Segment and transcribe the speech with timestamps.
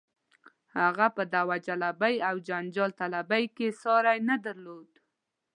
[0.77, 4.91] هغه په دعوه جلبۍ او جنجال طلبۍ کې یې ساری نه درلود.